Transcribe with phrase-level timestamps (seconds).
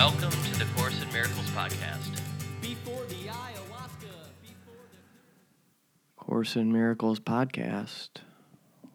[0.00, 2.22] Welcome to the Course in Miracles podcast.
[2.62, 8.08] Before the ayahuasca, before the Course in Miracles podcast,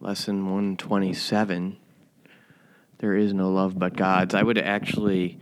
[0.00, 1.76] lesson 127.
[2.98, 4.34] There is no love but God's.
[4.34, 5.38] I would actually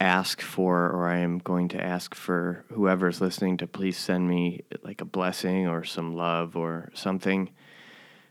[0.00, 4.62] ask for, or I am going to ask for whoever's listening to please send me
[4.84, 7.50] like a blessing or some love or something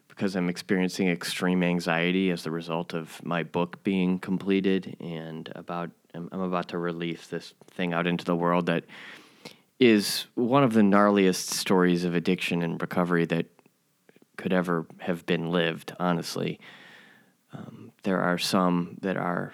[0.08, 5.90] because I'm experiencing extreme anxiety as the result of my book being completed and about
[6.14, 8.86] I'm, I'm about to release this thing out into the world that
[9.80, 13.48] is one of the gnarliest stories of addiction and recovery that
[14.38, 16.60] could ever have been lived, honestly.
[17.52, 19.54] Um, there are some that are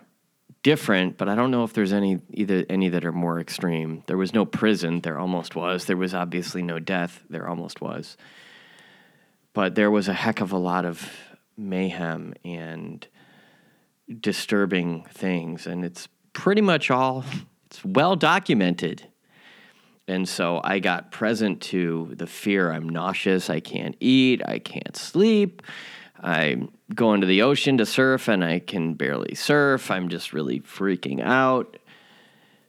[0.63, 4.03] different, but I don't know if there's any either any that are more extreme.
[4.07, 5.85] There was no prison, there almost was.
[5.85, 8.17] There was obviously no death, there almost was.
[9.53, 11.09] But there was a heck of a lot of
[11.57, 13.05] mayhem and
[14.20, 16.07] disturbing things, and it's
[16.39, 17.25] pretty much all
[17.66, 19.05] it's well documented.
[20.07, 24.95] And so I got present to the fear I'm nauseous, I can't eat, I can't
[24.95, 25.62] sleep.
[26.21, 29.91] I'm going to the ocean to surf and I can barely surf.
[29.91, 31.77] I'm just really freaking out.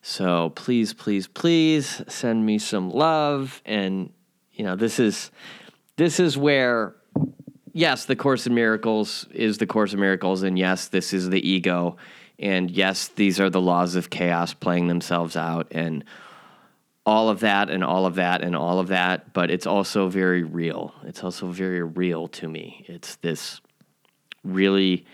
[0.02, 3.62] So please, please, please send me some love.
[3.64, 4.12] And,
[4.52, 5.30] you know, this is
[5.96, 6.96] this is where
[7.72, 11.48] yes, the Course in Miracles is the Course in Miracles, and yes, this is the
[11.48, 11.96] ego.
[12.41, 16.05] And yes, these are the laws of chaos playing themselves out and
[17.05, 20.42] all of that and all of that and all of that, but it's also very
[20.42, 20.94] real.
[21.05, 22.84] It's also very real to me.
[22.88, 23.60] It's this
[24.42, 25.05] really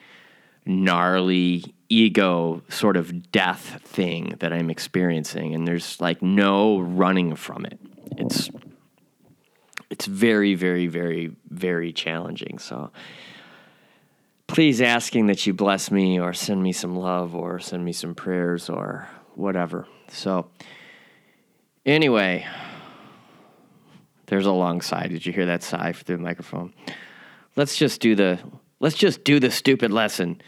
[0.64, 7.64] gnarly ego sort of death thing that I'm experiencing and there's like no running from
[7.64, 7.78] it.
[8.16, 8.50] It's
[9.90, 12.58] it's very very very very challenging.
[12.58, 12.90] So
[14.46, 18.14] please asking that you bless me or send me some love or send me some
[18.14, 19.86] prayers or whatever.
[20.08, 20.50] So
[21.86, 22.44] Anyway,
[24.26, 25.06] there's a long sigh.
[25.06, 26.74] Did you hear that sigh through the microphone?
[27.54, 28.40] Let's just do the
[28.80, 30.42] let's just do the stupid lesson.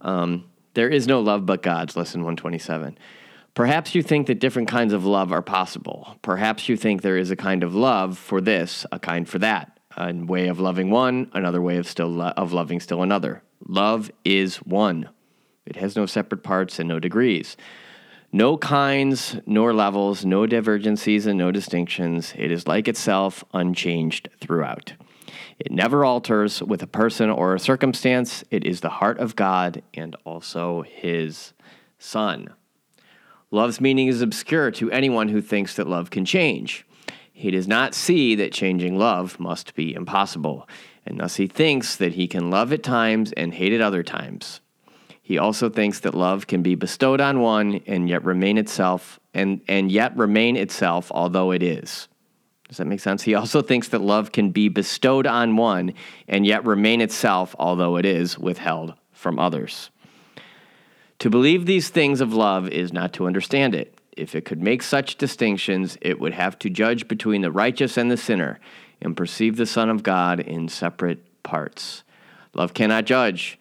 [0.00, 2.96] Um, there is no love but God's lesson 127.
[3.52, 6.16] Perhaps you think that different kinds of love are possible.
[6.22, 9.77] Perhaps you think there is a kind of love for this, a kind for that,
[9.98, 13.42] a way of loving one, another way of still lo- of loving still another.
[13.66, 15.08] Love is one.
[15.66, 17.56] It has no separate parts and no degrees.
[18.32, 22.34] No kinds, nor levels, no divergencies, and no distinctions.
[22.36, 24.92] It is like itself, unchanged throughout.
[25.58, 28.44] It never alters with a person or a circumstance.
[28.50, 31.52] It is the heart of God and also His
[31.98, 32.48] Son.
[33.50, 36.86] Love's meaning is obscure to anyone who thinks that love can change.
[37.38, 40.68] He does not see that changing love must be impossible,
[41.06, 44.60] and thus he thinks that he can love at times and hate at other times.
[45.22, 49.60] He also thinks that love can be bestowed on one and yet remain itself and,
[49.68, 52.08] and yet remain itself although it is.
[52.66, 53.22] Does that make sense?
[53.22, 55.94] He also thinks that love can be bestowed on one
[56.26, 59.90] and yet remain itself although it is withheld from others.
[61.20, 63.97] To believe these things of love is not to understand it.
[64.18, 68.10] If it could make such distinctions, it would have to judge between the righteous and
[68.10, 68.58] the sinner
[69.00, 72.02] and perceive the Son of God in separate parts.
[72.52, 73.58] Love cannot judge.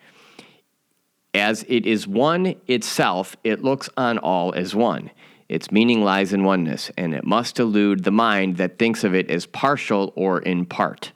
[1.33, 5.11] As it is one itself, it looks on all as one.
[5.47, 9.29] Its meaning lies in oneness, and it must elude the mind that thinks of it
[9.29, 11.11] as partial or in part.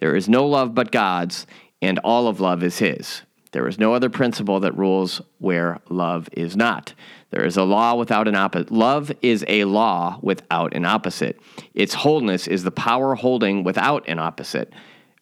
[0.00, 1.46] There is no love but God's,
[1.82, 3.22] and all of love is His.
[3.52, 6.94] There is no other principle that rules where love is not.
[7.30, 8.70] There is a law without an opposite.
[8.70, 11.40] Love is a law without an opposite.
[11.74, 14.72] Its wholeness is the power holding without an opposite.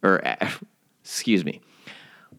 [0.02, 0.22] Or,
[1.02, 1.60] excuse me.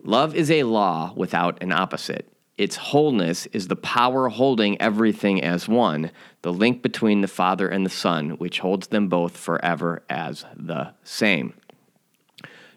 [0.04, 2.32] Love is a law without an opposite.
[2.58, 6.10] Its wholeness is the power holding everything as one,
[6.42, 10.94] the link between the Father and the Son, which holds them both forever as the
[11.04, 11.54] same.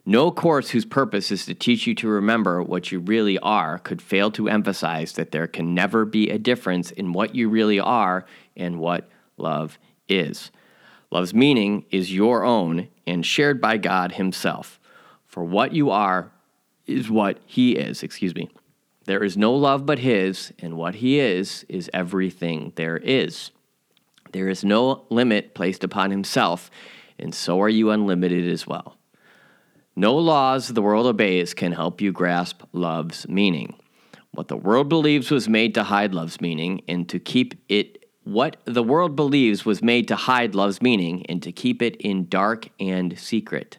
[0.09, 4.01] No course whose purpose is to teach you to remember what you really are could
[4.01, 8.25] fail to emphasize that there can never be a difference in what you really are
[8.57, 9.79] and what love
[10.09, 10.51] is.
[11.11, 14.81] Love's meaning is your own and shared by God Himself.
[15.27, 16.33] For what you are
[16.87, 18.49] is what He is, excuse me.
[19.05, 23.51] There is no love but His, and what He is is everything there is.
[24.33, 26.71] There is no limit placed upon Himself,
[27.19, 28.98] and so are you unlimited as well.
[29.99, 33.75] No laws the world obeys can help you grasp love's meaning.
[34.31, 38.59] What the world believes was made to hide love's meaning and to keep it what
[38.65, 42.69] the world believes was made to hide love's meaning and to keep it in dark
[42.79, 43.79] and secret.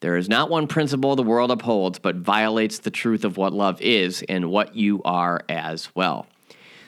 [0.00, 3.80] There is not one principle the world upholds but violates the truth of what love
[3.80, 6.26] is and what you are as well.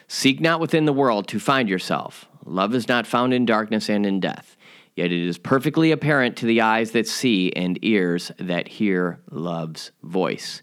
[0.08, 2.28] Seek not within the world to find yourself.
[2.44, 4.57] Love is not found in darkness and in death.
[4.98, 9.92] Yet it is perfectly apparent to the eyes that see and ears that hear love's
[10.02, 10.60] voice.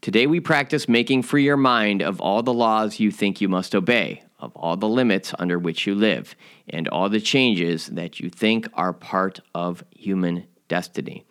[0.00, 3.74] Today we practice making free your mind of all the laws you think you must
[3.74, 6.34] obey, of all the limits under which you live,
[6.70, 11.26] and all the changes that you think are part of human destiny.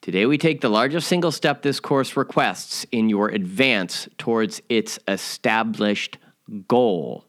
[0.00, 4.98] Today we take the largest single step this course requests in your advance towards its
[5.06, 6.18] established
[6.66, 7.27] goal.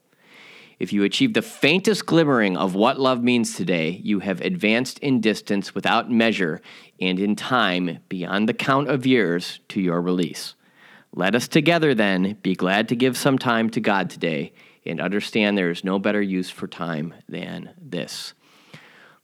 [0.79, 5.19] If you achieve the faintest glimmering of what love means today, you have advanced in
[5.19, 6.61] distance without measure
[7.01, 10.55] and in time beyond the count of years to your release.
[11.13, 14.53] Let us together then be glad to give some time to God today
[14.85, 18.33] and understand there is no better use for time than this.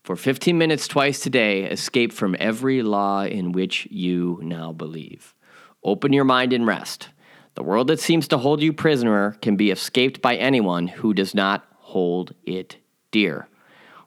[0.02, 5.34] For 15 minutes twice today, escape from every law in which you now believe.
[5.82, 7.08] Open your mind and rest.
[7.56, 11.34] The world that seems to hold you prisoner can be escaped by anyone who does
[11.34, 12.76] not hold it
[13.10, 13.48] dear.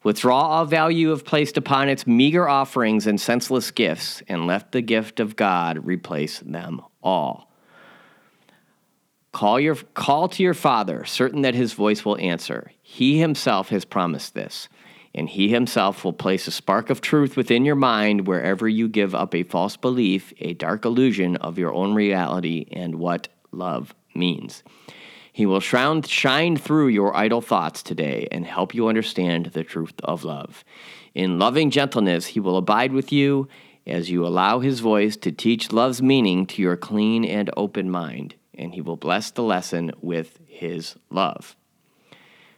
[0.03, 4.81] Withdraw all value have placed upon its meager offerings and senseless gifts, and let the
[4.81, 7.51] gift of God replace them all.
[9.31, 12.71] Call, your, call to your Father, certain that his voice will answer.
[12.83, 14.69] He himself has promised this,
[15.15, 19.15] and he himself will place a spark of truth within your mind wherever you give
[19.15, 24.63] up a false belief, a dark illusion of your own reality and what love means.
[25.31, 26.01] He will shine,
[26.57, 30.63] through your idle thoughts today and help you understand the truth of love.
[31.13, 33.47] In loving gentleness, he will abide with you
[33.87, 38.35] as you allow his voice to teach love's meaning to your clean and open mind
[38.59, 41.55] and he will bless the lesson with his love.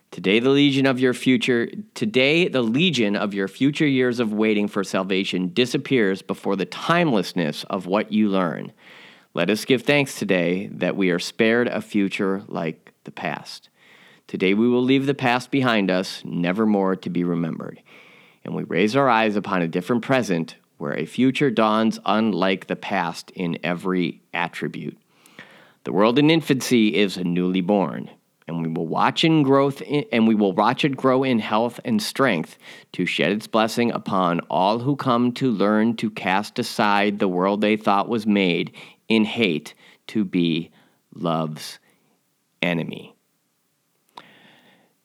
[0.09, 4.67] Today the legion of your future today the legion of your future years of waiting
[4.67, 8.73] for salvation disappears before the timelessness of what you learn.
[9.33, 13.69] Let us give thanks today that we are spared a future like the past.
[14.27, 17.81] Today we will leave the past behind us, never more to be remembered.
[18.43, 22.75] And we raise our eyes upon a different present where a future dawns unlike the
[22.75, 24.97] past in every attribute.
[25.85, 28.09] The world in infancy is newly born,
[28.49, 31.79] and we will watch in growth in, and we will watch it grow in health
[31.85, 32.57] and strength
[32.91, 37.61] to shed its blessing upon all who come to learn to cast aside the world
[37.61, 38.73] they thought was made
[39.15, 39.73] in hate
[40.07, 40.71] to be
[41.13, 41.79] love's
[42.61, 43.15] enemy.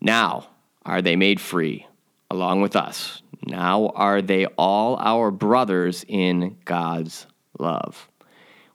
[0.01, 0.49] Now
[0.85, 1.87] are they made free
[2.31, 3.23] along with us.
[3.45, 7.27] Now are they all our brothers in God's
[7.59, 8.09] love.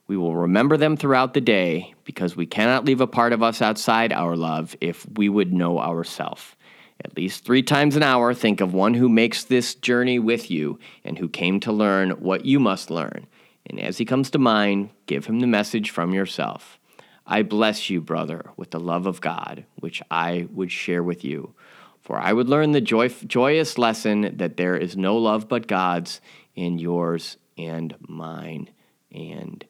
[0.06, 3.62] We will remember them throughout the day because we cannot leave a part of us
[3.62, 6.56] outside our love if we would know ourself.
[7.02, 10.78] At least three times an hour, think of one who makes this journey with you
[11.04, 13.26] and who came to learn what you must learn.
[13.66, 16.78] And as he comes to mind, give him the message from yourself.
[17.26, 21.54] I bless you, brother, with the love of God, which I would share with you.
[22.00, 26.20] For I would learn the joy- joyous lesson that there is no love but God's
[26.56, 28.70] in yours and mine
[29.12, 29.64] and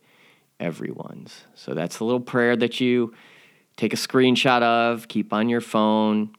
[0.59, 1.45] everyone's.
[1.55, 3.13] So that's the little prayer that you
[3.77, 6.31] take a screenshot of, keep on your phone,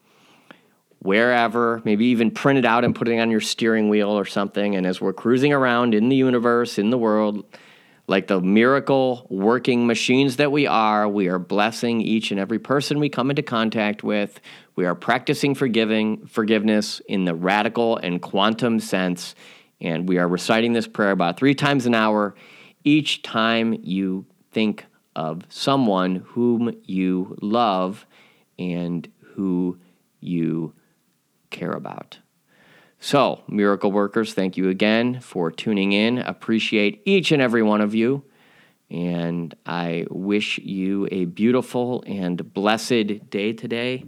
[1.04, 4.76] wherever, maybe even print it out and put it on your steering wheel or something.
[4.76, 7.46] And as we're cruising around in the universe, in the world,
[8.08, 13.00] like the miracle working machines that we are, we are blessing each and every person
[13.00, 14.40] we come into contact with.
[14.76, 19.36] We are practicing forgiving forgiveness in the radical and quantum sense.
[19.80, 22.36] And we are reciting this prayer about three times an hour
[22.86, 28.06] each time you think of someone whom you love
[28.57, 29.78] and who
[30.19, 30.74] you
[31.54, 32.19] care about.
[33.00, 36.18] So, miracle workers, thank you again for tuning in.
[36.18, 38.24] Appreciate each and every one of you.
[38.90, 44.06] And I wish you a beautiful and blessed day today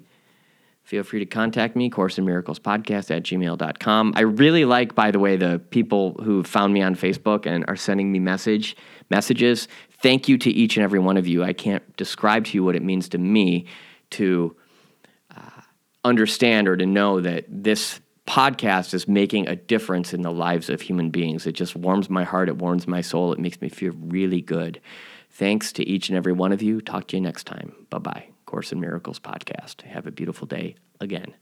[0.85, 4.13] feel free to contact me, Course in Miracles Podcast at gmail.com.
[4.15, 7.75] I really like, by the way, the people who found me on Facebook and are
[7.75, 8.77] sending me message
[9.09, 9.67] messages.
[10.01, 11.43] Thank you to each and every one of you.
[11.43, 13.65] I can't describe to you what it means to me
[14.11, 14.55] to
[16.05, 20.81] understand or to know that this podcast is making a difference in the lives of
[20.81, 21.45] human beings.
[21.45, 24.79] It just warms my heart, it warms my soul, it makes me feel really good.
[25.31, 26.79] Thanks to each and every one of you.
[26.79, 27.75] Talk to you next time.
[27.89, 28.25] Bye bye.
[28.45, 29.81] Course in Miracles podcast.
[29.81, 31.33] Have a beautiful day again.